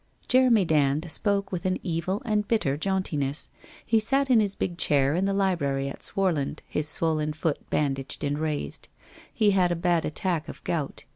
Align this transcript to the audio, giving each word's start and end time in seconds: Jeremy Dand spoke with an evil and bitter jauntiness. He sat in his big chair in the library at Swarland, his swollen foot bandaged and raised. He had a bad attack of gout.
Jeremy 0.27 0.65
Dand 0.65 1.11
spoke 1.11 1.51
with 1.51 1.63
an 1.63 1.77
evil 1.83 2.23
and 2.25 2.47
bitter 2.47 2.75
jauntiness. 2.75 3.51
He 3.85 3.99
sat 3.99 4.31
in 4.31 4.39
his 4.39 4.55
big 4.55 4.79
chair 4.79 5.13
in 5.13 5.25
the 5.25 5.31
library 5.33 5.87
at 5.89 6.01
Swarland, 6.01 6.63
his 6.67 6.89
swollen 6.89 7.33
foot 7.33 7.69
bandaged 7.69 8.23
and 8.23 8.39
raised. 8.39 8.87
He 9.31 9.51
had 9.51 9.71
a 9.71 9.75
bad 9.75 10.03
attack 10.03 10.49
of 10.49 10.63
gout. 10.63 11.05